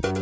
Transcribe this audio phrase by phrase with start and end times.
[0.00, 0.14] Hello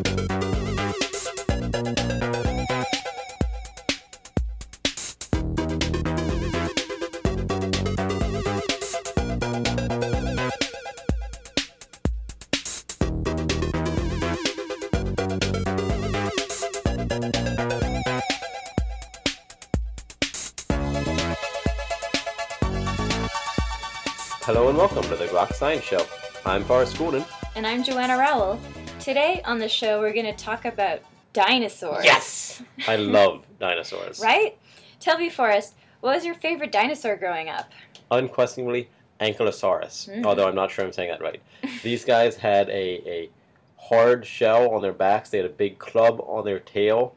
[24.70, 26.04] and welcome to the Groks Science Show.
[26.44, 27.24] I'm Forrest Golden.
[27.54, 28.58] And I'm Joanna Rowell.
[29.08, 31.00] Today on the show, we're going to talk about
[31.32, 32.04] dinosaurs.
[32.04, 32.62] Yes!
[32.86, 34.20] I love dinosaurs.
[34.20, 34.58] Right?
[35.00, 35.72] Tell me, Forrest,
[36.02, 37.72] what was your favorite dinosaur growing up?
[38.10, 40.26] Unquestionably, Ankylosaurus, Mm.
[40.26, 41.40] although I'm not sure I'm saying that right.
[41.82, 43.30] These guys had a, a
[43.78, 47.14] hard shell on their backs, they had a big club on their tail.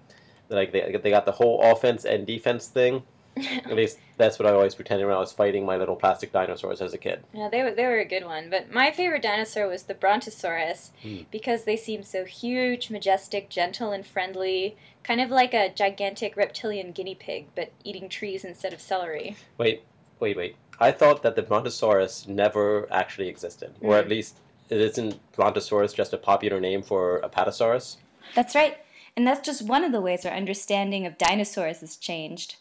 [0.48, 3.04] Like they, they got the whole offense and defense thing.
[3.38, 6.82] At least that's what I always pretended when I was fighting my little plastic dinosaurs
[6.82, 7.24] as a kid.
[7.34, 8.50] Yeah, they were, they were a good one.
[8.50, 11.20] But my favorite dinosaur was the Brontosaurus Hmm.
[11.32, 14.76] because they seemed so huge, majestic, gentle, and friendly.
[15.04, 19.36] Kind of like a gigantic reptilian guinea pig, but eating trees instead of celery.
[19.58, 19.84] Wait,
[20.20, 20.56] wait, wait.
[20.80, 24.10] I thought that the Brontosaurus never actually existed, or at Mm.
[24.10, 24.38] least
[24.70, 27.98] it isn't Brontosaurus just a popular name for Apatosaurus?
[28.36, 28.78] That's right.
[29.18, 32.56] And that's just one of the ways our understanding of dinosaurs has changed.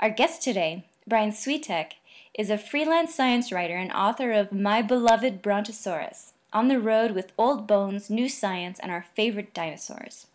[0.00, 1.92] Our guest today, Brian Switek,
[2.32, 7.34] is a freelance science writer and author of My Beloved Brontosaurus On the Road with
[7.36, 10.26] Old Bones, New Science, and Our Favorite Dinosaurs.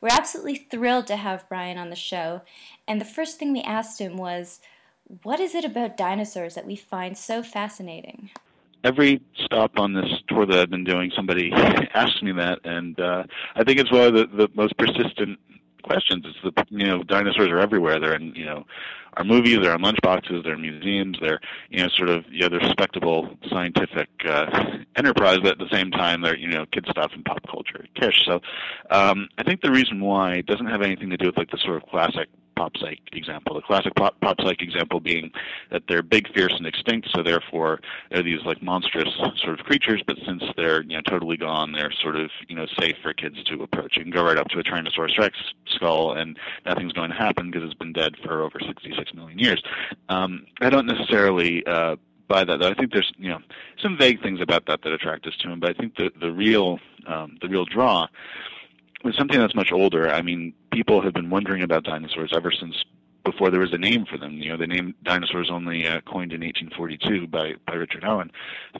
[0.00, 2.42] We're absolutely thrilled to have Brian on the show,
[2.88, 4.58] and the first thing we asked him was,
[5.22, 8.30] What is it about dinosaurs that we find so fascinating?
[8.82, 11.50] every stop on this tour that I've been doing, somebody
[11.94, 13.22] asks me that, and uh,
[13.54, 15.38] I think it's one of the, the most persistent
[15.84, 16.24] questions.
[16.26, 18.00] It's the you know dinosaurs are everywhere.
[18.00, 18.64] They're in you know
[19.16, 22.48] our movies, they're on lunchboxes, they're in museums, they're you know sort of you know
[22.48, 24.46] they're respectable scientific uh,
[24.96, 28.24] enterprise, but at the same time they're you know kid stuff and pop culture kish.
[28.26, 28.40] So
[28.90, 31.58] um, I think the reason why it doesn't have anything to do with like the
[31.58, 33.54] sort of classic pop psych example.
[33.54, 35.30] The classic pop, pop psych example being
[35.70, 40.02] that they're big, fierce, and extinct, so therefore they're these like monstrous sort of creatures.
[40.06, 43.42] But since they're you know totally gone, they're sort of you know safe for kids
[43.44, 43.96] to approach.
[43.96, 47.50] You can go right up to a Tyrannosaurus Rex skull, and nothing's going to happen
[47.50, 49.62] because it's been dead for over 66 million years.
[50.08, 51.64] Um, I don't necessarily.
[51.66, 52.58] Uh, buy that.
[52.58, 52.70] Though.
[52.70, 53.40] I think there's you know
[53.82, 56.32] some vague things about that that attract us to him, but I think the the
[56.32, 58.06] real um, the real draw
[59.04, 60.10] was something that's much older.
[60.10, 62.84] I mean, people have been wondering about dinosaurs ever since
[63.24, 64.32] before there was a name for them.
[64.32, 68.30] You know, the name dinosaurs only uh, coined in 1842 by by Richard Owen.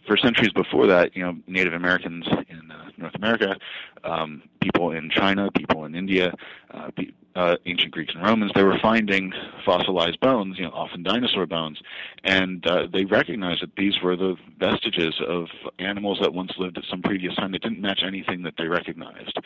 [0.07, 3.57] For centuries before that, you know, Native Americans in uh, North America,
[4.05, 6.35] um, people in China, people in India,
[6.73, 6.91] uh,
[7.34, 9.33] uh, ancient Greeks and Romans, they were finding
[9.65, 11.81] fossilized bones, you know, often dinosaur bones,
[12.22, 15.47] and uh, they recognized that these were the vestiges of
[15.78, 19.37] animals that once lived at some previous time that didn't match anything that they recognized.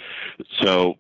[0.61, 0.97] So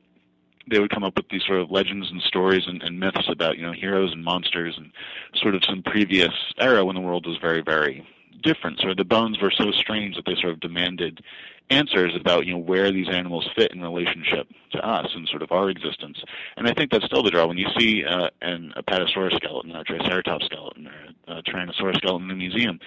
[0.70, 3.56] they would come up with these sort of legends and stories and, and myths about
[3.58, 4.90] you know heroes and monsters and
[5.36, 8.06] sort of some previous era when the world was very very
[8.42, 8.82] different.
[8.84, 11.22] Of the bones were so strange that they sort of demanded
[11.70, 15.52] answers about you know where these animals fit in relationship to us and sort of
[15.52, 16.22] our existence.
[16.56, 19.80] And I think that's still the draw when you see uh, an Apatosaurus skeleton or
[19.80, 22.80] a Triceratops skeleton or a Tyrannosaurus skeleton in a museum.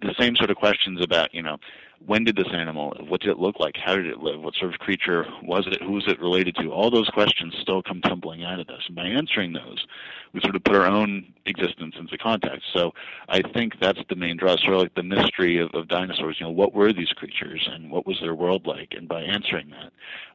[0.00, 1.58] The same sort of questions about you know
[2.06, 2.94] when did this animal?
[3.08, 3.76] What did it look like?
[3.82, 4.40] How did it live?
[4.40, 5.82] What sort of creature was it?
[5.82, 6.70] Who was it related to?
[6.70, 8.82] All those questions still come tumbling out of this.
[8.86, 9.86] And by answering those,
[10.32, 12.66] we sort of put our own existence into context.
[12.74, 12.92] So
[13.28, 16.36] I think that's the main draw, sort of like the mystery of, of dinosaurs.
[16.40, 18.92] You know, what were these creatures and what was their world like?
[18.92, 19.92] And by answering that,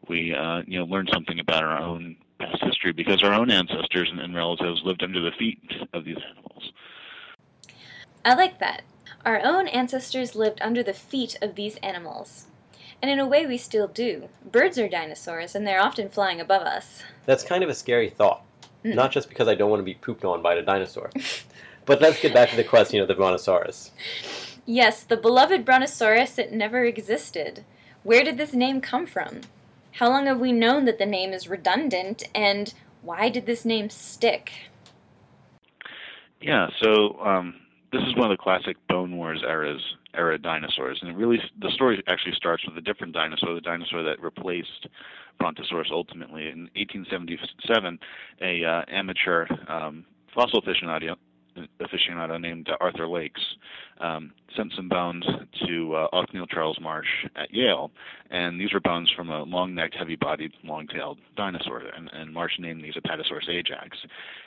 [0.08, 4.10] we uh, you know learn something about our own past history because our own ancestors
[4.10, 5.60] and, and relatives lived under the feet
[5.94, 6.72] of these animals.
[8.24, 8.84] I like that.
[9.26, 12.48] Our own ancestors lived under the feet of these animals.
[13.02, 14.30] And in a way, we still do.
[14.50, 17.02] Birds are dinosaurs, and they're often flying above us.
[17.26, 18.44] That's kind of a scary thought.
[18.84, 18.96] Mm.
[18.96, 21.10] Not just because I don't want to be pooped on by a dinosaur.
[21.86, 23.92] but let's get back to the question of the Brontosaurus.
[24.72, 27.66] Yes, the beloved Brontosaurus, it never existed.
[28.04, 29.42] Where did this name come from?
[29.94, 32.72] How long have we known that the name is redundant, and
[33.02, 34.70] why did this name stick?
[36.40, 37.56] Yeah, so um,
[37.92, 39.82] this is one of the classic Bone Wars eras
[40.14, 44.22] era dinosaurs, and really the story actually starts with a different dinosaur, the dinosaur that
[44.22, 44.86] replaced
[45.40, 47.98] Brontosaurus ultimately in 1877.
[48.44, 51.16] A uh, amateur um, fossil aficionado
[51.82, 53.42] aficionado named Arthur Lakes
[54.00, 55.26] um, sent some bones
[55.68, 57.92] to uh, Othniel Charles Marsh at Yale,
[58.32, 62.96] and these were bones from a long-necked, heavy-bodied, long-tailed dinosaur, and, and Marsh named these
[62.96, 63.98] Apatosaurus ajax.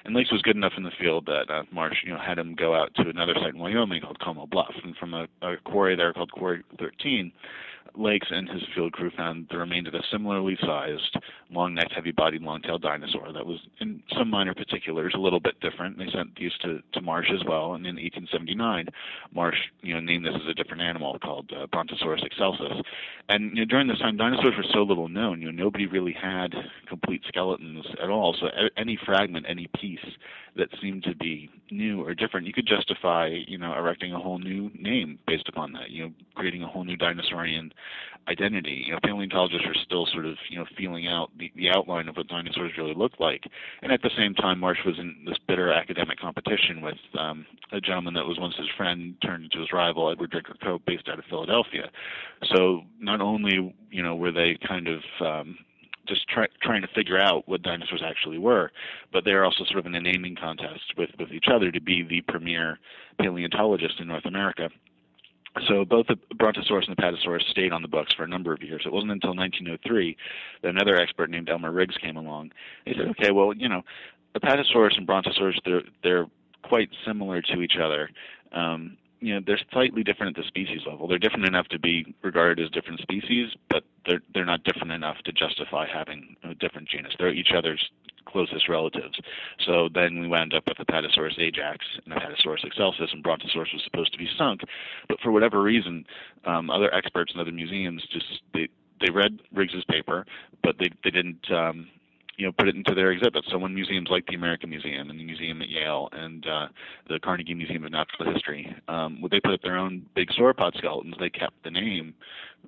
[0.05, 2.55] And Lakes was good enough in the field that uh, Marsh, you know, had him
[2.55, 5.97] go out to another site in Wyoming called Como Bluff, and from a, a quarry
[5.97, 7.33] there called Quarry 13,
[7.95, 11.17] Lakes and his field crew found the remains of a similarly sized,
[11.51, 15.99] long-necked, heavy-bodied, long-tailed dinosaur that was, in some minor particulars, a little bit different.
[15.99, 18.87] They sent these to, to Marsh as well, and in 1879,
[19.35, 22.83] Marsh, you know, named this as a different animal called uh, Brontosaurus excelsus.
[23.29, 25.41] And you know, during this time, dinosaurs were so little known.
[25.41, 26.55] You know, nobody really had
[26.89, 28.37] complete skeletons at all.
[28.41, 30.05] So any fragment, any piece
[30.57, 34.39] that seemed to be new or different, you could justify, you know, erecting a whole
[34.39, 35.91] new name based upon that.
[35.91, 37.72] You know, creating a whole new dinosaurian
[38.29, 38.85] identity.
[38.87, 42.17] You know, paleontologists are still sort of, you know, feeling out the, the outline of
[42.17, 43.45] what dinosaurs really looked like.
[43.83, 47.81] And at the same time, Marsh was in this bitter academic competition with um, a
[47.81, 51.19] gentleman that was once his friend turned into his rival, Edward Drinker Cope, based out
[51.19, 51.91] of Philadelphia.
[52.55, 55.59] So not only, you know, were they kind of um,
[56.09, 58.71] just try, trying to figure out what dinosaurs actually were.
[59.13, 62.03] But they're also sort of in a naming contest with, with each other to be
[62.03, 62.79] the premier
[63.21, 64.69] paleontologist in North America.
[65.69, 68.63] So both the Brontosaurus and the Apatosaurus stayed on the books for a number of
[68.63, 68.83] years.
[68.87, 70.17] It wasn't until 1903
[70.63, 72.53] that another expert named Elmer Riggs came along.
[72.87, 73.83] He said, "Okay, well, you know,
[74.33, 76.27] the Apatosaurus and Brontosaurus they're they're
[76.63, 78.09] quite similar to each other.
[78.53, 81.07] Um, you know they're slightly different at the species level.
[81.07, 85.17] They're different enough to be regarded as different species, but they're they're not different enough
[85.25, 87.15] to justify having a different genus.
[87.19, 87.91] They're each other's
[88.27, 89.19] closest relatives.
[89.65, 93.83] So then we wound up with the Apatosaurus ajax and Apatosaurus excelsus, and Brontosaurus was
[93.85, 94.63] supposed to be sunk,
[95.09, 96.05] but for whatever reason,
[96.45, 98.69] um, other experts in other museums just they
[99.01, 100.27] they read Riggs's paper,
[100.63, 101.89] but they they didn't um,
[102.37, 103.49] you know put it into their exhibits.
[103.51, 106.69] So when museums like the American Museum and the Museum at Yale and uh,
[107.09, 111.15] the Carnegie Museum of Natural History, um, they put up their own big sauropod skeletons,
[111.19, 112.15] they kept the name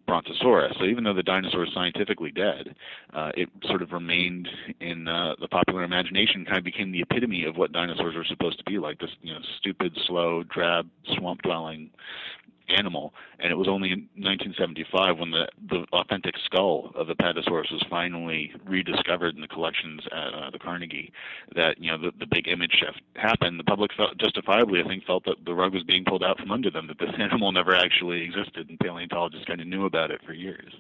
[0.07, 0.75] Brontosaurus.
[0.79, 2.75] So even though the dinosaur is scientifically dead,
[3.15, 4.49] uh, it sort of remained
[4.81, 6.45] in uh, the popular imagination.
[6.45, 8.99] Kind of became the epitome of what dinosaurs were supposed to be like.
[8.99, 11.91] This you know stupid, slow, drab, swamp-dwelling
[12.69, 13.15] animal.
[13.39, 17.85] And it was only in 1975 when the, the authentic skull of the Apatosaurus was
[17.91, 21.13] finally rediscovered in the collections at uh, the Carnegie
[21.55, 23.59] that you know the, the big image shift happened.
[23.59, 26.51] The public felt, justifiably, I think, felt that the rug was being pulled out from
[26.51, 30.21] under them, that this animal never actually existed, and paleontologists kind of knew about it
[30.25, 30.73] for years.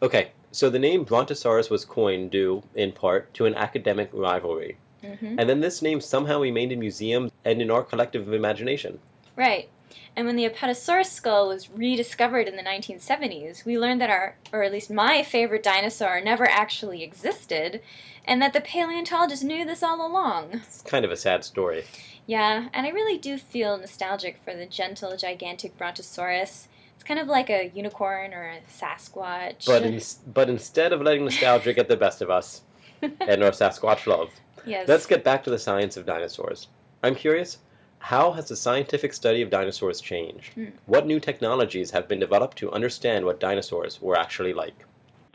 [0.00, 4.78] Okay, so the name Brontosaurus was coined due, in part, to an academic rivalry.
[5.02, 5.38] Mm-hmm.
[5.38, 8.98] And then this name somehow remained in museums and in our collective imagination.
[9.36, 9.68] Right.
[10.16, 14.62] And when the Apatosaurus skull was rediscovered in the 1970s, we learned that our, or
[14.62, 17.80] at least my favorite dinosaur, never actually existed,
[18.24, 20.54] and that the paleontologists knew this all along.
[20.54, 21.84] It's kind of a sad story.
[22.26, 26.68] Yeah, and I really do feel nostalgic for the gentle, gigantic Brontosaurus.
[26.94, 29.64] It's kind of like a unicorn or a Sasquatch.
[29.66, 30.00] But, in,
[30.30, 32.62] but instead of letting nostalgia get the best of us
[33.02, 34.30] and our Sasquatch love,
[34.66, 34.86] yes.
[34.88, 36.68] let's get back to the science of dinosaurs.
[37.02, 37.58] I'm curious,
[37.98, 40.54] how has the scientific study of dinosaurs changed?
[40.54, 40.66] Hmm.
[40.86, 44.84] What new technologies have been developed to understand what dinosaurs were actually like?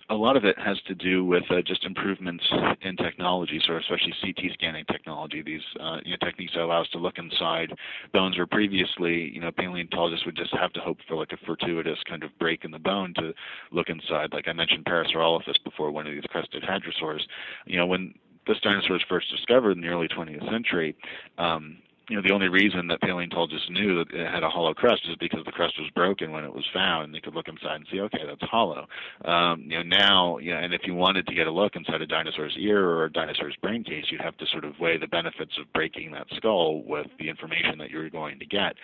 [0.10, 2.44] A lot of it has to do with uh, just improvements
[2.82, 5.42] in technology, so especially CT scanning technology.
[5.42, 7.74] These uh, you know, techniques that allow us to look inside
[8.12, 11.98] bones where previously, you know, paleontologists would just have to hope for like a fortuitous
[12.08, 13.34] kind of break in the bone to
[13.72, 14.34] look inside.
[14.34, 17.22] Like I mentioned Parasaurolophus before, one of these crested hadrosaurs.
[17.66, 18.14] You know, when
[18.46, 20.96] this dinosaur was first discovered in the early 20th century,
[21.38, 21.78] um,
[22.10, 25.16] you know, the only reason that paleontologists knew that it had a hollow crust is
[25.20, 27.88] because the crust was broken when it was found, and they could look inside and
[27.92, 28.86] see, okay, that's hollow.
[29.24, 32.02] Um, you know, now, you know, and if you wanted to get a look inside
[32.02, 35.08] a dinosaur's ear or a dinosaur's brain case, you'd have to sort of weigh the
[35.08, 38.76] benefits of breaking that skull with the information that you're going to get.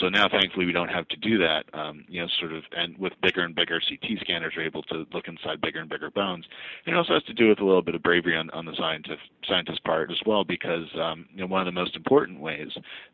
[0.00, 1.64] So now, thankfully, we don't have to do that.
[1.72, 5.06] Um, you know, sort of, and with bigger and bigger CT scanners, we're able to
[5.12, 6.44] look inside bigger and bigger bones.
[6.86, 8.74] And It also has to do with a little bit of bravery on, on the
[8.76, 12.63] scientist scientist part as well, because um, you know, one of the most important ways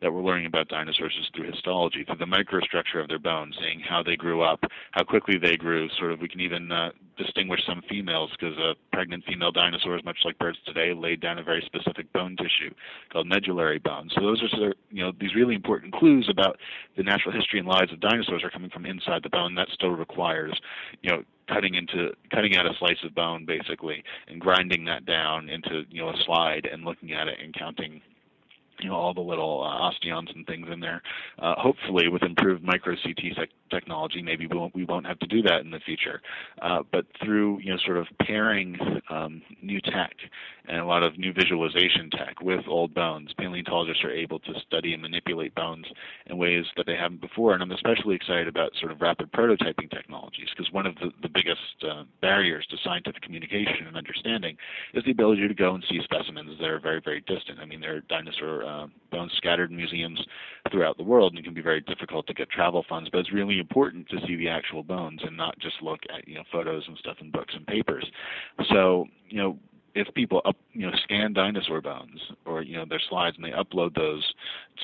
[0.01, 3.79] that we're learning about dinosaurs is through histology, through the microstructure of their bones, seeing
[3.79, 5.89] how they grew up, how quickly they grew.
[5.97, 10.17] Sort of, we can even uh, distinguish some females because a pregnant female dinosaurs, much
[10.25, 12.73] like birds today, laid down a very specific bone tissue
[13.11, 14.09] called medullary bone.
[14.15, 16.57] So those are sort of, you know these really important clues about
[16.97, 19.55] the natural history and lives of dinosaurs are coming from inside the bone.
[19.55, 20.59] That still requires,
[21.01, 25.49] you know, cutting into cutting out a slice of bone basically and grinding that down
[25.49, 28.01] into you know a slide and looking at it and counting
[28.81, 31.01] you know all the little uh, osteons and things in there.
[31.39, 35.27] Uh, hopefully, with improved micro CT te- technology, maybe we won't, we won't have to
[35.27, 36.21] do that in the future.
[36.61, 38.77] Uh, but through you know sort of pairing
[39.09, 40.13] um, new tech
[40.67, 44.93] and a lot of new visualization tech with old bones, paleontologists are able to study
[44.93, 45.85] and manipulate bones
[46.27, 47.53] in ways that they haven't before.
[47.53, 51.29] And I'm especially excited about sort of rapid prototyping technologies because one of the, the
[51.29, 54.57] biggest uh, barriers to scientific communication and understanding
[54.93, 57.59] is the ability to go and see specimens that are very very distant.
[57.59, 60.21] I mean, there are dinosaur uh, bones scattered in museums
[60.71, 63.09] throughout the world, and it can be very difficult to get travel funds.
[63.09, 66.35] But it's really important to see the actual bones and not just look at you
[66.35, 68.05] know photos and stuff in books and papers.
[68.69, 69.57] So you know
[69.93, 73.51] if people up, you know, scan dinosaur bones or you know their slides and they
[73.51, 74.33] upload those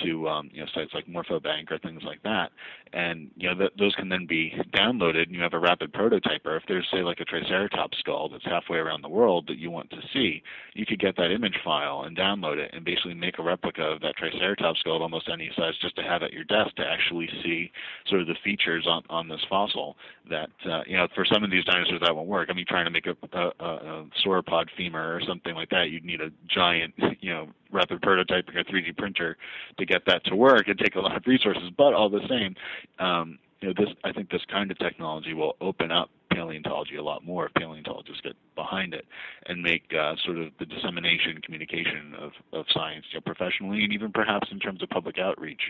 [0.03, 2.51] to um, you know sites like Morphobank or things like that,
[2.93, 6.57] and you know th- those can then be downloaded and you have a rapid prototyper.
[6.57, 9.89] If there's say like a Triceratops skull that's halfway around the world that you want
[9.91, 13.43] to see, you could get that image file and download it and basically make a
[13.43, 16.75] replica of that Triceratops skull of almost any size just to have at your desk
[16.75, 17.71] to actually see
[18.07, 19.95] sort of the features on on this fossil.
[20.29, 22.49] That uh, you know for some of these dinosaurs that won't work.
[22.49, 26.05] I mean, trying to make a, a, a sauropod femur or something like that, you'd
[26.05, 29.37] need a giant, you know, rapid prototyping or 3D printer
[29.77, 30.61] to get that to work.
[30.61, 32.55] It'd take a lot of resources, but all the same,
[32.99, 37.03] um, you know, this I think this kind of technology will open up paleontology a
[37.03, 39.05] lot more if paleontologists get behind it
[39.47, 43.91] and make uh, sort of the dissemination, communication of, of science, you know, professionally and
[43.91, 45.61] even perhaps in terms of public outreach,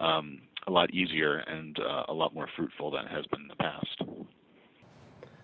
[0.00, 3.48] um, a lot easier and uh, a lot more fruitful than it has been in
[3.48, 4.02] the past.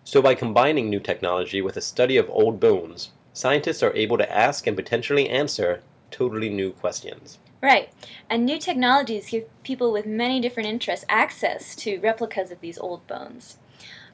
[0.02, 4.32] So, by combining new technology with a study of old bones, scientists are able to
[4.32, 7.38] ask and potentially answer totally new questions.
[7.62, 7.92] Right.
[8.28, 13.06] And new technologies give people with many different interests access to replicas of these old
[13.06, 13.58] bones.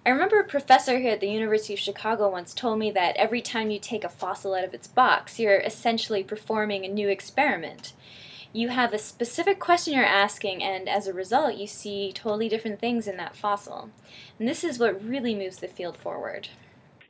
[0.05, 3.41] I remember a professor here at the University of Chicago once told me that every
[3.41, 7.93] time you take a fossil out of its box, you're essentially performing a new experiment.
[8.53, 12.81] You have a specific question you're asking, and as a result, you see totally different
[12.81, 13.91] things in that fossil.
[14.39, 16.49] And this is what really moves the field forward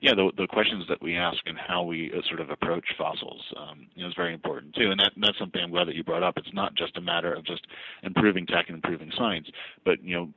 [0.00, 3.43] yeah, the, the questions that we ask and how we uh, sort of approach fossils,
[3.57, 4.91] um, you know, is very important too.
[4.91, 6.37] And that, that's something I'm glad that you brought up.
[6.37, 7.67] It's not just a matter of just
[8.03, 9.49] improving tech and improving science,
[9.85, 10.29] but you know,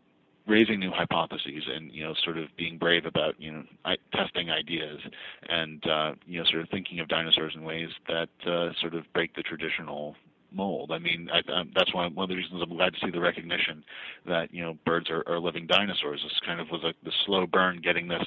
[0.48, 4.50] raising new hypotheses and you know, sort of being brave about you know, I, testing
[4.50, 5.00] ideas
[5.48, 9.04] and uh, you know, sort of thinking of dinosaurs in ways that uh, sort of
[9.13, 10.16] break the traditional
[10.51, 10.91] mold.
[10.91, 13.20] I mean, I, I, that's why one of the reasons I'm glad to see the
[13.20, 13.84] recognition
[14.25, 16.22] that you know birds are, are living dinosaurs.
[16.24, 18.25] This kind of was a the slow burn getting this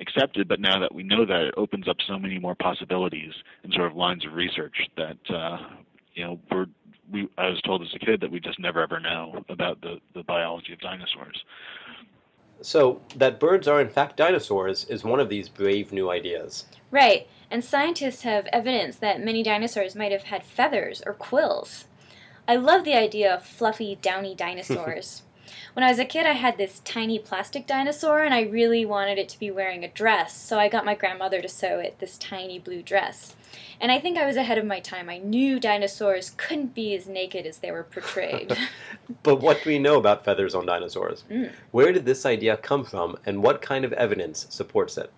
[0.00, 3.72] accepted, but now that we know that, it opens up so many more possibilities and
[3.72, 5.58] sort of lines of research that uh,
[6.14, 6.66] you know we're.
[7.10, 9.96] We, I was told as a kid that we just never ever know about the,
[10.14, 11.44] the biology of dinosaurs.
[12.62, 16.64] So, that birds are in fact dinosaurs is one of these brave new ideas.
[16.90, 21.84] Right and scientists have evidence that many dinosaurs might have had feathers or quills.
[22.48, 25.22] I love the idea of fluffy, downy dinosaurs.
[25.74, 29.18] when I was a kid, I had this tiny plastic dinosaur, and I really wanted
[29.18, 32.16] it to be wearing a dress, so I got my grandmother to sew it this
[32.16, 33.36] tiny blue dress.
[33.78, 35.10] And I think I was ahead of my time.
[35.10, 38.56] I knew dinosaurs couldn't be as naked as they were portrayed.
[39.22, 41.24] but what do we know about feathers on dinosaurs?
[41.30, 41.52] Mm.
[41.70, 45.12] Where did this idea come from, and what kind of evidence supports it?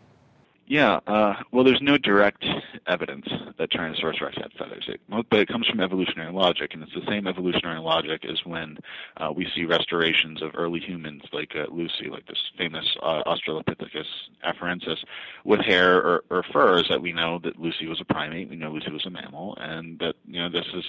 [0.67, 2.45] Yeah, uh, well, there's no direct
[2.87, 3.27] evidence
[3.59, 7.05] that Tyrannosaurus rex had feathers, it, but it comes from evolutionary logic, and it's the
[7.07, 8.79] same evolutionary logic as when
[9.19, 14.07] uh, we see restorations of early humans like uh, Lucy, like this famous uh, Australopithecus
[14.43, 14.97] afarensis,
[15.45, 18.71] with hair or, or furs that we know that Lucy was a primate, we know
[18.71, 20.85] Lucy was a mammal, and that you know this is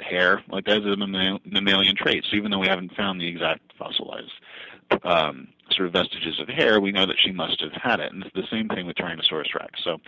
[0.00, 2.24] hair like that is a mammalian trait.
[2.30, 4.32] So even though we haven't found the exact fossilized
[5.02, 8.12] um, sort of vestiges of hair, we know that she must have had it.
[8.12, 9.80] And it's the same thing with Tyrannosaurus rex.
[9.82, 9.98] So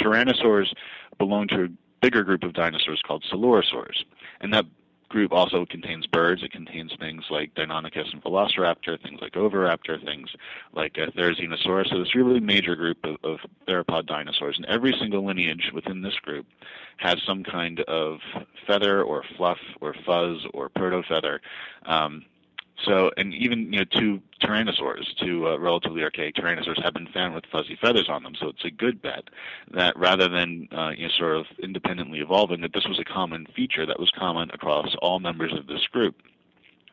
[0.00, 0.72] tyrannosaurs
[1.18, 1.68] belong to a
[2.00, 4.04] bigger group of dinosaurs called Coelurosaurs.
[4.40, 4.64] And that
[5.08, 6.42] group also contains birds.
[6.42, 10.28] It contains things like Deinonychus and Velociraptor, things like Oviraptor, things
[10.72, 11.90] like uh, Therizinosaurus.
[11.90, 14.56] So this really major group of, of theropod dinosaurs.
[14.56, 16.46] And every single lineage within this group
[16.98, 18.18] has some kind of
[18.66, 21.38] feather or fluff or fuzz or protofeather
[21.86, 22.24] um,
[22.84, 27.34] so, and even you know, two tyrannosaurs, two uh, relatively archaic tyrannosaurs, have been found
[27.34, 28.34] with fuzzy feathers on them.
[28.38, 29.24] So it's a good bet
[29.72, 33.46] that rather than uh, you know, sort of independently evolving, that this was a common
[33.56, 36.16] feature that was common across all members of this group.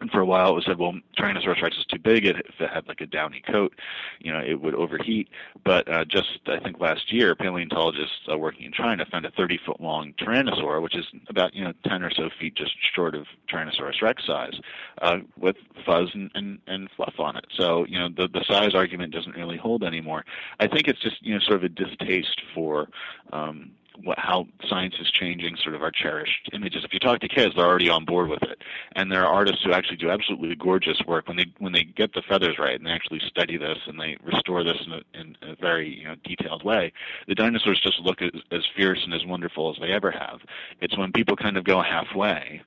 [0.04, 2.26] And for a while, it was said, well, Tyrannosaurus rex is too big.
[2.26, 3.74] It, if it had like a downy coat,
[4.20, 5.30] you know, it would overheat.
[5.64, 9.80] But uh, just I think last year, paleontologists uh, working in China found a 30-foot
[9.80, 14.02] long tyrannosaur, which is about you know 10 or so feet just short of Tyrannosaurus
[14.02, 14.60] rex size,
[15.02, 15.56] uh, with
[15.86, 17.46] fuzz and, and, and fluff on it.
[17.58, 20.26] So you know the the size argument doesn't really hold anymore.
[20.60, 22.90] I think it's just you know sort of a distaste for
[23.32, 26.84] um, what, how science is changing sort of our cherished images.
[26.84, 28.62] If you talk to kids, they're already on board with it,
[28.96, 32.14] and there are artists who actually do absolutely gorgeous work when they when they get
[32.14, 35.38] the feathers right and they actually study this and they restore this in a, in
[35.42, 36.92] a very you know, detailed way.
[37.28, 40.40] The dinosaurs just look as, as fierce and as wonderful as they ever have.
[40.82, 42.62] It's when people kind of go halfway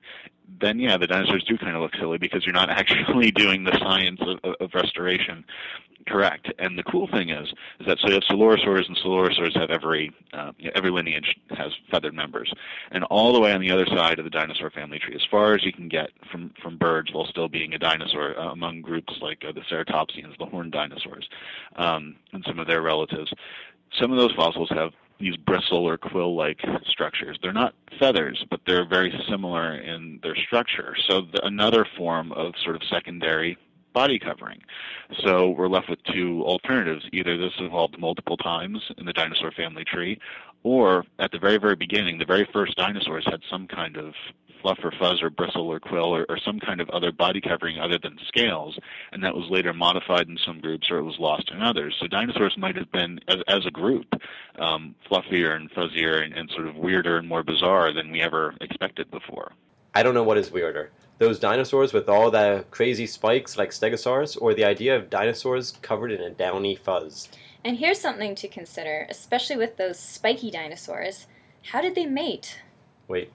[0.61, 3.77] then yeah, the dinosaurs do kind of look silly because you're not actually doing the
[3.79, 5.43] science of, of restoration
[6.07, 6.51] Correct.
[6.57, 7.49] And the cool thing is,
[7.81, 11.35] is that so you have coelurosaurs, and coelurosaurs have every uh, you know, every lineage
[11.49, 12.51] has feathered members,
[12.91, 15.53] and all the way on the other side of the dinosaur family tree, as far
[15.53, 19.13] as you can get from from birds, while still being a dinosaur, uh, among groups
[19.21, 21.27] like uh, the ceratopsians, the horned dinosaurs,
[21.75, 23.31] um, and some of their relatives.
[23.99, 27.37] Some of those fossils have these bristle or quill-like structures.
[27.41, 30.95] They're not feathers, but they're very similar in their structure.
[31.09, 33.57] So the, another form of sort of secondary
[33.93, 34.61] body covering.
[35.23, 37.05] So we're left with two alternatives.
[37.11, 40.19] Either this evolved multiple times in the dinosaur family tree,
[40.63, 44.13] or at the very, very beginning, the very first dinosaurs had some kind of
[44.61, 47.79] fluff or fuzz or bristle or quill or, or some kind of other body covering
[47.79, 48.77] other than scales,
[49.11, 51.95] and that was later modified in some groups or it was lost in others.
[51.99, 54.07] So dinosaurs might have been, as, as a group,
[54.59, 58.55] um, fluffier and fuzzier and, and sort of weirder and more bizarre than we ever
[58.61, 59.53] expected before.
[59.95, 60.91] I don't know what is weirder.
[61.19, 66.11] Those dinosaurs with all the crazy spikes like stegosaurs, or the idea of dinosaurs covered
[66.11, 67.29] in a downy fuzz.
[67.63, 71.25] And here's something to consider, especially with those spiky dinosaurs.
[71.71, 72.61] How did they mate?
[73.07, 73.31] Wait,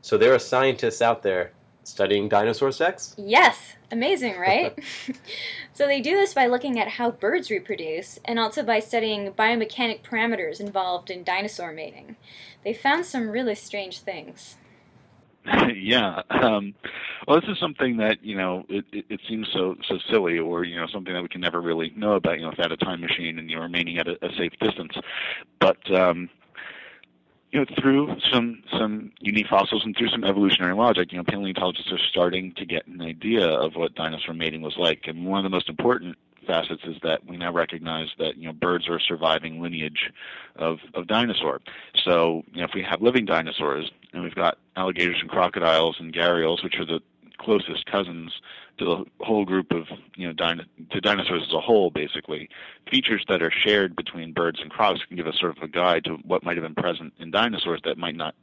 [0.00, 1.52] so there are scientists out there
[1.86, 3.14] studying dinosaur sex?
[3.18, 4.78] Yes, amazing, right?
[5.72, 10.02] so they do this by looking at how birds reproduce and also by studying biomechanic
[10.02, 12.16] parameters involved in dinosaur mating.
[12.64, 14.56] They found some really strange things.
[15.74, 16.22] yeah.
[16.30, 16.74] Um,
[17.26, 20.64] well, this is something that you know it, it, it, seems so so silly, or
[20.64, 22.36] you know something that we can never really know about.
[22.36, 24.94] You know, without a time machine and you're remaining at a, a safe distance,
[25.60, 26.28] but um,
[27.52, 31.92] you know, through some some unique fossils and through some evolutionary logic, you know, paleontologists
[31.92, 35.06] are starting to get an idea of what dinosaur mating was like.
[35.06, 38.52] And one of the most important facets is that we now recognize that you know
[38.52, 40.10] birds are a surviving lineage
[40.56, 41.60] of of dinosaur.
[42.04, 46.12] So you know, if we have living dinosaurs and we've got alligators and crocodiles and
[46.12, 47.00] gharials, which are the
[47.38, 48.40] closest cousins
[48.78, 49.86] to the whole group of
[50.16, 52.48] you know din- to dinosaurs as a whole basically.
[52.90, 56.04] Features that are shared between birds and crocs can give us sort of a guide
[56.04, 58.34] to what might have been present in dinosaurs that might not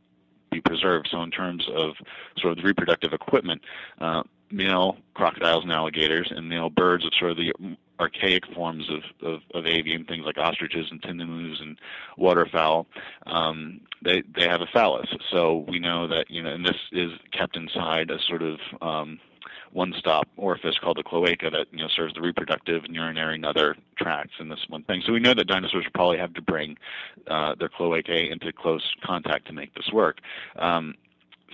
[0.51, 1.07] be preserved.
[1.11, 1.95] So in terms of
[2.37, 3.61] sort of the reproductive equipment
[3.99, 7.53] uh, male crocodiles and alligators and male birds of sort of the
[7.99, 11.77] archaic forms of, of, of avian things like ostriches and tinamous and
[12.17, 12.87] waterfowl,
[13.27, 15.07] um, they they have a phallus.
[15.31, 19.19] So we know that you know, and this is kept inside a sort of um,
[19.73, 23.75] one-stop orifice called the cloaca that you know serves the reproductive and urinary and other
[23.97, 25.01] tracts in this one thing.
[25.05, 26.77] So we know that dinosaurs probably have to bring
[27.27, 30.19] uh, their cloacae into close contact to make this work.
[30.57, 30.95] Um,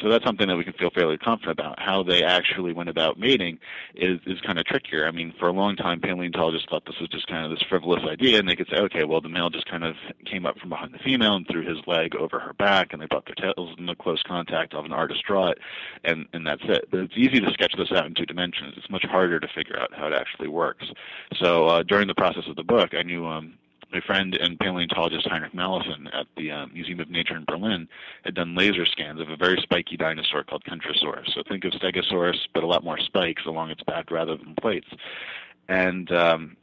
[0.01, 1.79] so that's something that we can feel fairly confident about.
[1.79, 3.59] How they actually went about mating
[3.95, 5.07] is is kind of trickier.
[5.07, 8.03] I mean, for a long time, paleontologists thought this was just kind of this frivolous
[8.09, 10.69] idea, and they could say, okay, well, the male just kind of came up from
[10.69, 13.75] behind the female and threw his leg over her back, and they brought their tails
[13.77, 15.57] in into close contact of an artist draw it,
[16.03, 16.89] and and that's it.
[16.91, 18.75] But it's easy to sketch this out in two dimensions.
[18.77, 20.85] It's much harder to figure out how it actually works.
[21.35, 23.53] So uh, during the process of the book, I knew um,
[23.91, 27.88] my friend and paleontologist Heinrich Mallison at the uh, Museum of Nature in Berlin
[28.23, 31.34] had done laser scans of a very spiky dinosaur called Kentrosaurus.
[31.34, 34.88] So think of Stegosaurus, but a lot more spikes along its back rather than plates.
[35.67, 36.58] And um,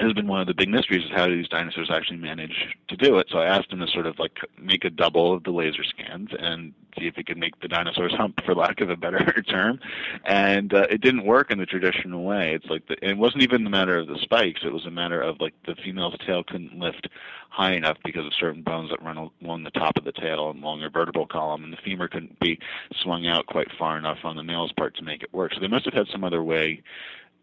[0.00, 2.96] has been one of the big mysteries is how do these dinosaurs actually manage to
[2.96, 3.28] do it.
[3.30, 6.30] So I asked him to sort of like make a double of the laser scans
[6.38, 9.80] and see if he could make the dinosaurs hump, for lack of a better term.
[10.24, 12.54] And uh, it didn't work in the traditional way.
[12.54, 14.62] It's like the, it wasn't even the matter of the spikes.
[14.64, 17.08] It was a matter of like the female's tail couldn't lift
[17.50, 20.62] high enough because of certain bones that run along the top of the tail and
[20.62, 22.58] along her vertebral column, and the femur couldn't be
[23.02, 25.52] swung out quite far enough on the male's part to make it work.
[25.54, 26.82] So they must have had some other way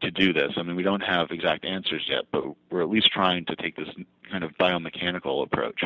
[0.02, 0.54] to do this.
[0.58, 3.76] I mean, we don't have exact answers yet, but we're at least trying to take
[3.76, 3.90] this
[4.30, 5.84] kind of biomechanical approach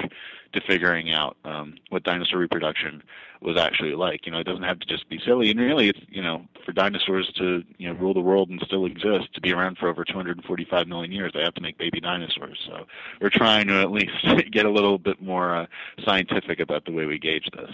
[0.54, 3.02] to figuring out um, what dinosaur reproduction
[3.42, 4.26] was actually like.
[4.26, 6.72] You know, it doesn't have to just be silly, and really, it's you know, for
[6.72, 10.04] dinosaurs to you know rule the world and still exist, to be around for over
[10.04, 12.60] 245 million years, they have to make baby dinosaurs.
[12.68, 12.86] So
[13.22, 14.12] we're trying to at least
[14.52, 15.66] get a little bit more uh,
[16.06, 17.72] scientific about the way we gauge this.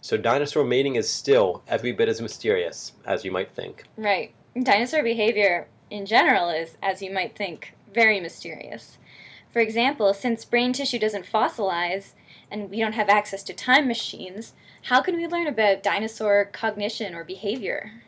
[0.00, 3.84] So dinosaur mating is still every bit as mysterious as you might think.
[3.96, 4.34] Right.
[4.60, 8.98] Dinosaur behavior in general is, as you might think, very mysterious.
[9.50, 12.12] For example, since brain tissue doesn't fossilize
[12.50, 17.14] and we don't have access to time machines, how can we learn about dinosaur cognition
[17.14, 18.02] or behavior?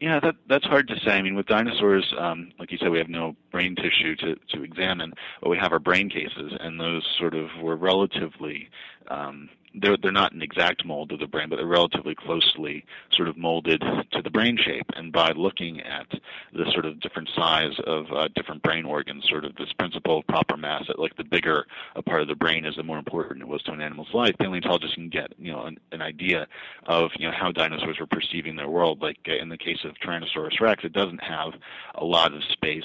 [0.00, 1.10] Yeah, that that's hard to say.
[1.10, 4.62] I mean, with dinosaurs, um, like you said, we have no brain tissue to to
[4.62, 8.70] examine, but we have our brain cases, and those sort of were relatively
[9.08, 9.48] um,
[9.80, 13.36] they're they're not an exact mold of the brain, but they're relatively closely sort of
[13.36, 13.80] molded
[14.12, 14.86] to the brain shape.
[14.94, 16.06] And by looking at
[16.52, 20.26] the sort of different size of uh, different brain organs, sort of this principle of
[20.26, 23.42] proper mass, that like the bigger a part of the brain is, the more important
[23.42, 24.34] it was to an animal's life.
[24.38, 26.46] Paleontologists can get you know an, an idea
[26.86, 29.00] of you know how dinosaurs were perceiving their world.
[29.00, 31.52] Like uh, in the case of Tyrannosaurus rex, it doesn't have
[31.94, 32.84] a lot of space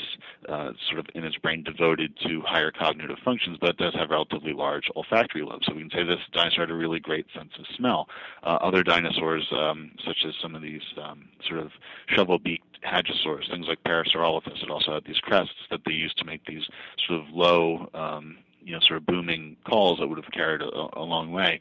[0.49, 4.09] uh, sort of in its brain devoted to higher cognitive functions, but it does have
[4.09, 5.65] relatively large olfactory lobes.
[5.65, 8.09] So we can say this dinosaur really great sense of smell.
[8.43, 11.71] Uh, other dinosaurs, um, such as some of these um, sort of
[12.07, 16.45] shovel-beaked hadrosaurs, things like Parasaurolophus, it also had these crests that they used to make
[16.45, 16.63] these
[17.07, 20.87] sort of low um, you know, sort of booming calls that would have carried a,
[20.97, 21.59] a, long way.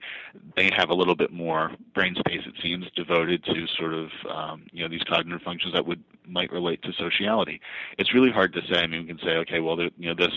[0.57, 4.67] They have a little bit more brain space, it seems, devoted to sort of, um,
[4.73, 7.61] you know, these cognitive functions that would might relate to sociality.
[7.99, 8.79] It's really hard to say.
[8.79, 10.35] I mean, we can say, okay, well, you know, this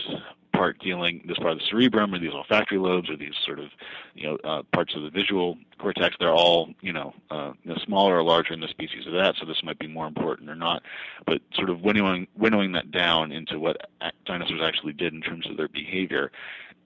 [0.55, 3.67] part dealing, this part of the cerebrum, or these olfactory lobes, or these sort of,
[4.13, 8.23] you know, uh, parts of the visual cortex, they're all, you know, uh, smaller or
[8.23, 10.83] larger in the species of that, so this might be more important or not.
[11.25, 13.77] But sort of winnowing, winnowing that down into what
[14.25, 16.31] dinosaurs actually did in terms of their behavior,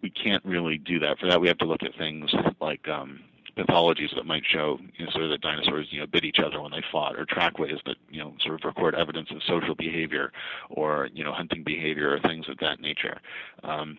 [0.02, 1.20] we can't really do that.
[1.20, 3.20] For that, we have to look at things like um,
[3.60, 6.62] pathologies that might show you know, sort of that dinosaurs you know bit each other
[6.62, 10.32] when they fought, or trackways that you know sort of record evidence of social behavior
[10.70, 13.20] or you know hunting behavior or things of that nature.
[13.64, 13.98] Um,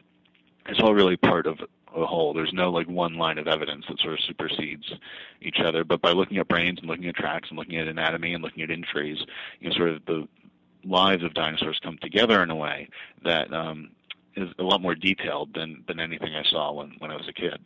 [0.66, 1.58] it's all really part of
[1.96, 2.32] a whole.
[2.32, 4.92] There's no like one line of evidence that sort of supersedes
[5.40, 5.84] each other.
[5.84, 8.62] But by looking at brains and looking at tracks and looking at anatomy and looking
[8.62, 9.18] at injuries,
[9.60, 10.28] you know, sort of the
[10.84, 12.88] lives of dinosaurs come together in a way
[13.24, 13.90] that um,
[14.36, 17.32] is a lot more detailed than than anything I saw when when I was a
[17.32, 17.58] kid.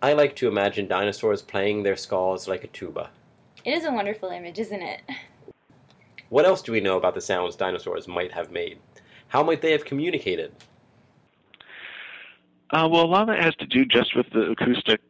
[0.00, 3.10] I like to imagine dinosaurs playing their skulls like a tuba.
[3.64, 5.02] It is a wonderful image, isn't it?
[6.28, 8.78] What else do we know about the sounds dinosaurs might have made?
[9.28, 10.52] How might they have communicated?
[12.70, 15.00] Uh, well, a lot of that has to do just with the acoustic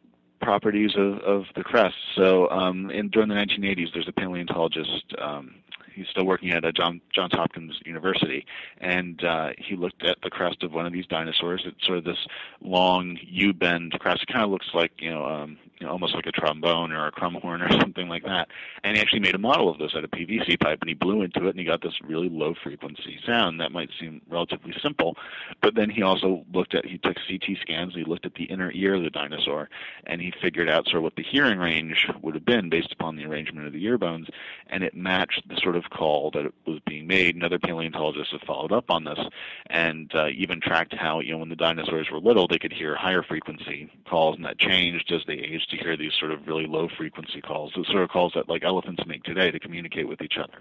[0.41, 1.95] properties of, of the crest.
[2.15, 5.55] So, um, in, during the 1980s, there's a paleontologist um,
[5.93, 8.45] he's still working at a John, Johns Hopkins University,
[8.79, 11.63] and uh, he looked at the crest of one of these dinosaurs.
[11.65, 12.27] It's sort of this
[12.61, 14.23] long U-bend crest.
[14.23, 17.07] It kind of looks like you know, um, you know, almost like a trombone or
[17.07, 18.47] a crumhorn or something like that.
[18.83, 21.21] And he actually made a model of this out of PVC pipe, and he blew
[21.21, 25.15] into it, and he got this really low frequency sound that might seem relatively simple.
[25.61, 28.45] But then he also looked at he took CT scans, and he looked at the
[28.45, 29.69] inner ear of the dinosaur,
[30.05, 33.15] and he figured out sort of what the hearing range would have been based upon
[33.15, 34.27] the arrangement of the ear bones,
[34.67, 37.35] and it matched the sort of call that was being made.
[37.35, 39.19] And other paleontologists have followed up on this
[39.67, 42.95] and uh, even tracked how, you know, when the dinosaurs were little, they could hear
[42.95, 46.65] higher frequency calls, and that changed as they aged to hear these sort of really
[46.65, 50.21] low frequency calls, the sort of calls that like elephants make today to communicate with
[50.21, 50.59] each other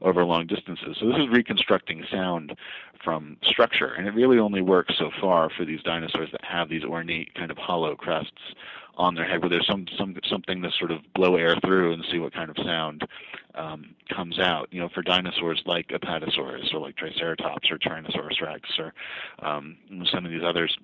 [0.00, 0.96] over long distances.
[1.00, 2.56] So this is reconstructing sound
[3.02, 6.84] from structure, and it really only works so far for these dinosaurs that have these
[6.84, 8.54] ornate kind of hollow crests
[8.96, 12.04] on their head where there's some, some something to sort of blow air through and
[12.10, 13.06] see what kind of sound
[13.54, 14.68] um, comes out.
[14.72, 18.92] You know, for dinosaurs like Apatosaurus or like Triceratops or Tyrannosaurus rex or
[19.38, 19.76] um,
[20.12, 20.76] some of these others,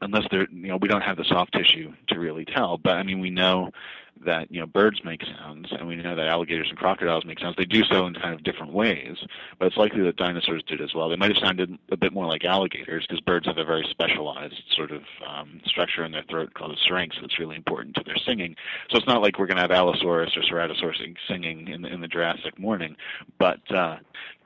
[0.00, 2.78] unless they're you know we don't have the soft tissue to really tell.
[2.78, 3.70] But I mean we know
[4.24, 7.56] that you know birds make sounds, and we know that alligators and crocodiles make sounds.
[7.56, 9.16] They do so in kind of different ways,
[9.58, 11.08] but it's likely that dinosaurs did as well.
[11.08, 14.62] They might have sounded a bit more like alligators because birds have a very specialized
[14.76, 18.18] sort of um, structure in their throat called a syrinx that's really important to their
[18.26, 18.56] singing.
[18.90, 22.08] So it's not like we're going to have Allosaurus or Ceratosaurus singing in, in the
[22.08, 22.96] Jurassic morning,
[23.38, 23.96] but uh,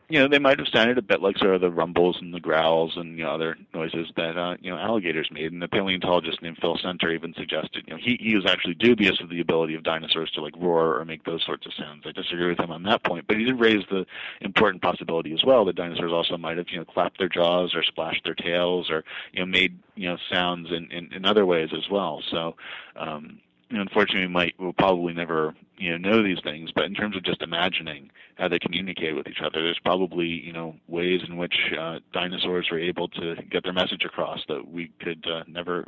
[0.08, 2.40] you know, they might have sounded a bit like sort of the rumbles and the
[2.40, 5.50] growls and you know other noises that uh, you know alligators made.
[5.52, 9.20] And the paleontologist named Phil Senter even suggested, you know, he he was actually dubious
[9.20, 12.04] of the ability of dinosaurs to like roar or make those sorts of sounds.
[12.06, 14.04] I disagree with him on that point, but he did raise the
[14.42, 17.82] important possibility as well that dinosaurs also might have you know clapped their jaws or
[17.82, 21.70] splashed their tails or you know made you know sounds in in, in other ways
[21.72, 22.22] as well.
[22.30, 22.56] So.
[22.96, 23.40] Um,
[23.80, 26.72] unfortunately, we might we'll probably never you know know these things.
[26.72, 30.52] But in terms of just imagining how they communicate with each other, there's probably you
[30.52, 34.90] know ways in which uh, dinosaurs were able to get their message across that we
[35.00, 35.86] could uh, never.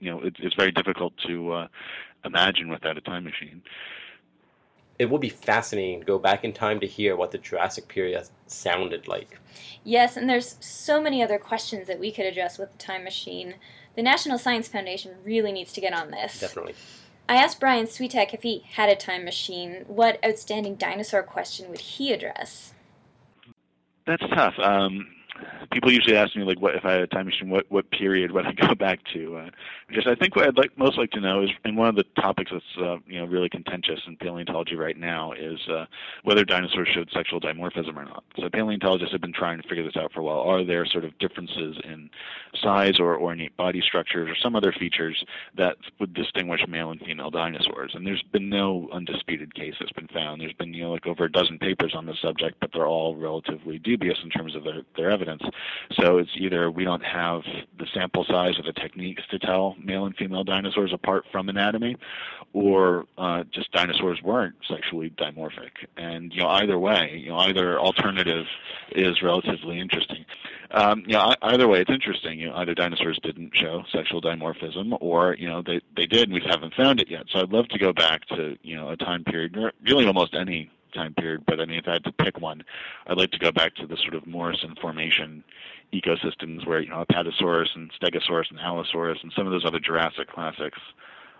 [0.00, 1.68] You know, it, it's very difficult to uh,
[2.24, 3.62] imagine without a time machine.
[4.98, 8.28] It would be fascinating to go back in time to hear what the Jurassic period
[8.48, 9.38] sounded like.
[9.84, 13.54] Yes, and there's so many other questions that we could address with the time machine.
[13.94, 16.40] The National Science Foundation really needs to get on this.
[16.40, 16.74] Definitely.
[17.28, 21.80] I asked Brian Switek if he had a time machine, what outstanding dinosaur question would
[21.80, 22.72] he address?
[24.06, 24.54] That's tough.
[24.58, 25.06] Um,
[25.78, 28.32] people usually ask me like what if I had a time machine, what what period
[28.32, 29.36] would I go back to?
[29.36, 29.50] Uh,
[29.86, 32.04] because I think what I'd like most like to know is, and one of the
[32.20, 35.86] topics that's uh, you know really contentious in paleontology right now is uh,
[36.24, 38.24] whether dinosaurs showed sexual dimorphism or not.
[38.40, 40.40] So paleontologists have been trying to figure this out for a while.
[40.40, 42.10] Are there sort of differences in
[42.60, 45.24] size or ornate body structures or some other features
[45.56, 47.92] that would distinguish male and female dinosaurs?
[47.94, 50.40] And there's been no undisputed case that's been found.
[50.40, 53.14] There's been you know like over a dozen papers on the subject, but they're all
[53.14, 55.42] relatively dubious in terms of their, their evidence.
[55.92, 57.42] So it's either we don't have
[57.78, 61.96] the sample size or the techniques to tell male and female dinosaurs apart from anatomy,
[62.52, 65.70] or uh, just dinosaurs weren't sexually dimorphic.
[65.96, 68.46] And you know either way, you know either alternative
[68.92, 70.24] is relatively interesting.
[70.70, 72.38] Um, you know either way, it's interesting.
[72.38, 76.34] You know either dinosaurs didn't show sexual dimorphism, or you know they they did, and
[76.34, 77.24] we haven't found it yet.
[77.32, 80.70] So I'd love to go back to you know a time period, really almost any
[80.94, 82.62] time period, but I mean, if I had to pick one,
[83.06, 85.37] I'd like to go back to the sort of Morrison formation
[86.08, 90.28] ecosystems where, you know, Apatosaurus and Stegosaurus and Allosaurus and some of those other Jurassic
[90.28, 90.78] classics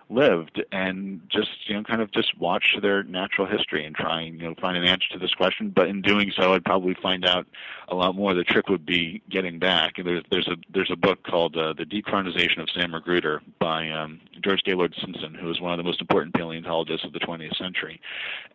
[0.09, 4.39] lived and just you know kind of just watch their natural history and try and
[4.39, 5.71] you know find an answer to this question.
[5.75, 7.45] But in doing so I'd probably find out
[7.87, 8.33] a lot more.
[8.33, 9.97] The trick would be getting back.
[9.97, 13.89] And there's there's a there's a book called uh, the dechronization of Sam Magruder by
[13.89, 17.57] um, George Gaylord Simpson who was one of the most important paleontologists of the 20th
[17.57, 17.99] century.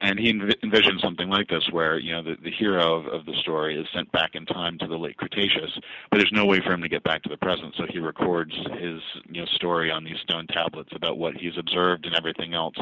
[0.00, 3.26] And he env- envisioned something like this where you know the, the hero of, of
[3.26, 5.78] the story is sent back in time to the late Cretaceous
[6.10, 7.74] but there's no way for him to get back to the present.
[7.76, 11.58] So he records his you know story on these stone tablets about what he he's
[11.58, 12.76] observed and everything else.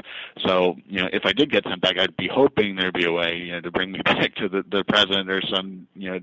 [0.46, 3.12] So, you know, if I did get sent back, I'd be hoping there'd be a
[3.12, 6.20] way, you know, to bring me back to the, the present or some, you know,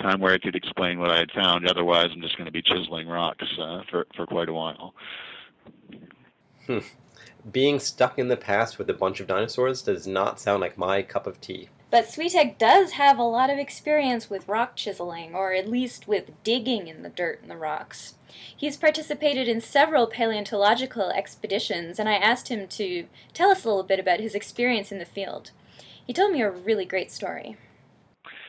[0.00, 1.68] time where I could explain what I had found.
[1.68, 4.94] Otherwise, I'm just going to be chiseling rocks uh, for for quite a while.
[6.66, 6.78] Hmm.
[7.50, 11.02] Being stuck in the past with a bunch of dinosaurs does not sound like my
[11.02, 11.68] cup of tea.
[11.90, 16.30] But Switek does have a lot of experience with rock chiseling, or at least with
[16.44, 18.14] digging in the dirt and the rocks.
[18.54, 23.82] He's participated in several paleontological expeditions, and I asked him to tell us a little
[23.82, 25.50] bit about his experience in the field.
[26.06, 27.56] He told me a really great story.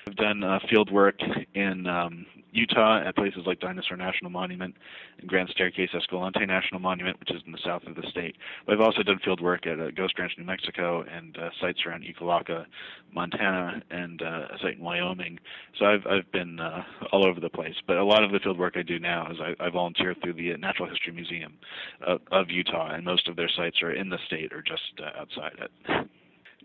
[0.06, 1.20] I've done uh, field work
[1.54, 4.76] in um, Utah at places like Dinosaur National Monument
[5.20, 8.36] and Grand Staircase Escalante National Monument, which is in the south of the state.
[8.66, 11.80] But I've also done field work at uh, Ghost Ranch, New Mexico, and uh, sites
[11.86, 12.66] around Ekalaka,
[13.14, 15.40] Montana, and uh, a site in Wyoming.
[15.78, 17.76] So I've I've been uh, all over the place.
[17.88, 20.34] But a lot of the field work I do now is I, I volunteer through
[20.34, 21.54] the Natural History Museum
[22.06, 25.20] of, of Utah, and most of their sites are in the state or just uh,
[25.20, 26.10] outside it.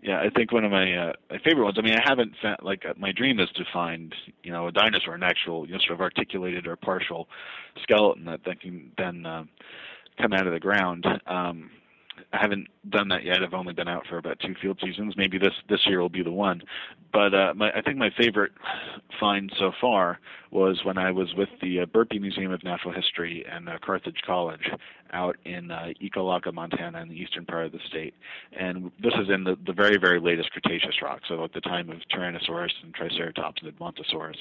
[0.05, 1.77] Yeah, I think one of my uh, my favorite ones.
[1.79, 4.13] I mean, I haven't found like uh, my dream is to find
[4.43, 7.27] you know a dinosaur, an actual you know sort of articulated or partial
[7.81, 9.45] skeleton that, that can then uh,
[10.21, 11.07] come out of the ground.
[11.25, 11.71] Um,
[12.31, 13.41] I haven't done that yet.
[13.41, 15.15] I've only been out for about two field seasons.
[15.17, 16.61] Maybe this this year will be the one.
[17.11, 18.51] But uh, my, I think my favorite
[19.19, 20.19] find so far
[20.51, 24.21] was when I was with the uh, Burpee Museum of Natural History and uh, Carthage
[24.25, 24.69] College
[25.13, 25.87] out in uh,
[26.53, 28.13] Montana, in the eastern part of the state.
[28.57, 31.89] And this is in the, the very, very latest Cretaceous rock, so at the time
[31.89, 34.37] of Tyrannosaurus and Triceratops and Edmontosaurus.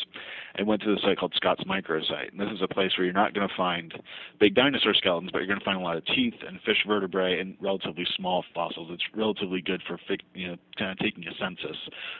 [0.58, 3.14] I went to the site called Scott's Microsite, and this is a place where you're
[3.14, 3.92] not going to find
[4.40, 7.38] big dinosaur skeletons, but you're going to find a lot of teeth and fish vertebrae
[7.40, 8.88] and relatively small fossils.
[8.92, 9.98] It's relatively good for
[10.34, 11.76] you know kind of taking a census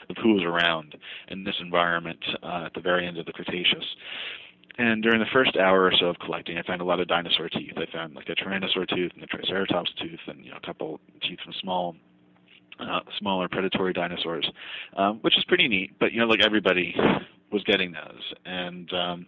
[0.09, 0.95] of who was around
[1.29, 3.74] in this environment uh, at the very end of the Cretaceous.
[4.77, 7.47] And during the first hour or so of collecting, I found a lot of dinosaur
[7.47, 7.73] teeth.
[7.77, 10.99] I found like a tyrannosaur tooth and a triceratops tooth, and you know a couple
[11.21, 11.95] teeth from small,
[12.79, 14.49] uh, smaller predatory dinosaurs,
[14.97, 15.97] um, which is pretty neat.
[15.97, 16.93] But you know, like everybody
[17.53, 19.25] was getting those, and um,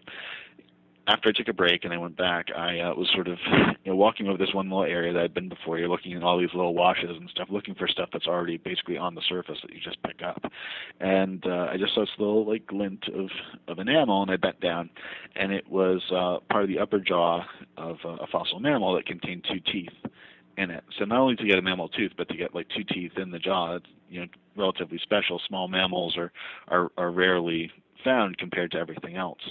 [1.08, 3.38] after I took a break and I went back, I uh, was sort of
[3.84, 5.80] you know, walking over this one little area that I'd been before.
[5.80, 8.98] You're looking at all these little washes and stuff, looking for stuff that's already basically
[8.98, 10.44] on the surface that you just pick up.
[11.00, 13.30] And uh, I just saw this little like glint of
[13.70, 14.90] of enamel, and I bent down,
[15.36, 17.42] and it was uh, part of the upper jaw
[17.78, 20.12] of uh, a fossil mammal that contained two teeth
[20.58, 20.84] in it.
[21.00, 23.32] So not only to get a mammal tooth, but to get like two teeth in
[23.32, 25.40] the jaw, it's, you know, relatively special.
[25.48, 26.32] Small mammals are
[26.68, 27.72] are, are rarely
[28.08, 29.42] found compared to everything else.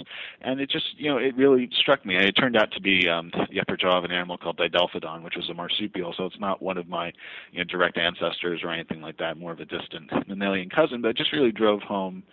[0.41, 2.15] And it just, you know, it really struck me.
[2.17, 5.35] It turned out to be um, the upper jaw of an animal called Didelphodon, which
[5.35, 6.13] was a marsupial.
[6.17, 7.13] So it's not one of my,
[7.51, 9.37] you know, direct ancestors or anything like that.
[9.37, 11.01] More of a distant mammalian cousin.
[11.01, 12.23] But it just really drove home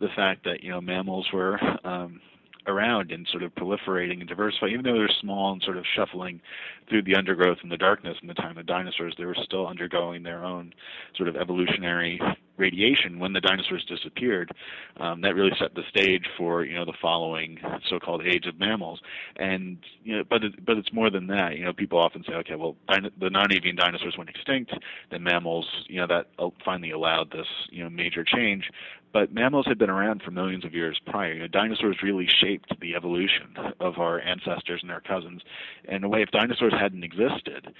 [0.00, 2.20] the fact that you know mammals were um,
[2.66, 4.72] around and sort of proliferating and diversifying.
[4.72, 6.40] Even though they're small and sort of shuffling
[6.88, 10.22] through the undergrowth and the darkness in the time of dinosaurs, they were still undergoing
[10.22, 10.72] their own
[11.16, 12.20] sort of evolutionary
[12.56, 14.52] radiation when the dinosaurs disappeared.
[14.98, 19.00] Um, that really set the stage for you know the following so-called age of mammals.
[19.36, 21.56] And you know, but it, but it's more than that.
[21.56, 24.72] You know, people often say, okay, well, the non-avian dinosaurs went extinct,
[25.10, 26.26] then mammals, you know, that
[26.64, 28.70] finally allowed this you know major change
[29.14, 31.34] but mammals had been around for millions of years prior.
[31.34, 35.40] You know, dinosaurs really shaped the evolution of our ancestors and their cousins.
[35.84, 37.72] In a way, if dinosaurs hadn't existed,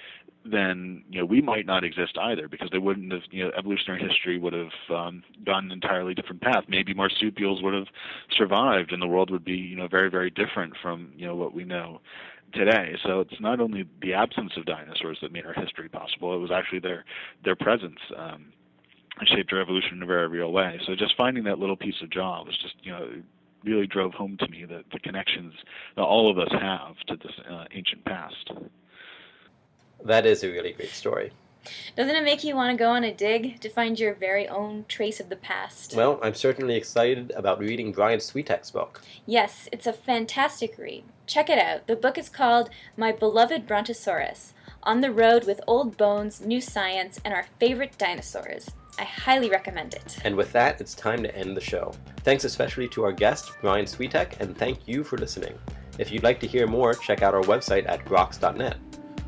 [0.44, 4.00] then you know we might not exist either because they wouldn't have you know evolutionary
[4.00, 6.64] history would have um, gone an entirely different path.
[6.68, 7.88] Maybe marsupials would have
[8.36, 11.52] survived, and the world would be you know very very different from you know what
[11.52, 12.00] we know
[12.52, 12.94] today.
[13.04, 16.52] So it's not only the absence of dinosaurs that made our history possible; it was
[16.52, 17.04] actually their
[17.44, 17.98] their presence.
[18.16, 18.52] Um,
[19.26, 20.80] shaped our evolution in a very real way.
[20.86, 23.08] So just finding that little piece of jaw was just, you know,
[23.64, 25.54] really drove home to me that the connections
[25.96, 28.50] that all of us have to this uh, ancient past.
[30.04, 31.32] That is a really great story.
[31.96, 34.84] Doesn't it make you want to go on a dig to find your very own
[34.86, 35.94] trace of the past?
[35.96, 39.00] Well, I'm certainly excited about reading Brian Switek's book.
[39.24, 41.04] Yes, it's a fantastic read.
[41.26, 41.86] Check it out.
[41.86, 47.18] The book is called My Beloved Brontosaurus On the Road with Old Bones, New Science,
[47.24, 48.68] and Our Favorite Dinosaurs.
[48.98, 50.18] I highly recommend it.
[50.24, 51.92] And with that, it's time to end the show.
[52.18, 55.58] Thanks especially to our guest, Brian Switek, and thank you for listening.
[55.98, 58.76] If you'd like to hear more, check out our website at groks.net.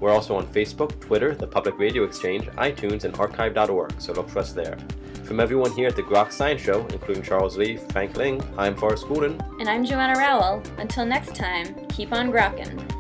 [0.00, 4.40] We're also on Facebook, Twitter, the Public Radio Exchange, iTunes, and archive.org, so look for
[4.40, 4.76] us there.
[5.24, 9.06] From everyone here at the Groks Science Show, including Charles Lee, Frank Ling, I'm Forrest
[9.06, 9.40] Goulden.
[9.58, 10.62] And I'm Joanna Rowell.
[10.78, 12.95] Until next time, keep on grokking.